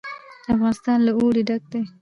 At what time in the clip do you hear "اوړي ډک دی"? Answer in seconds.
1.19-1.81